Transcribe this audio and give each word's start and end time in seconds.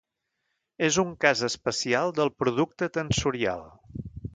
És 0.87 0.97
un 1.03 1.11
cas 1.25 1.45
especial 1.49 2.17
del 2.21 2.35
producte 2.41 2.89
tensorial. 3.01 3.67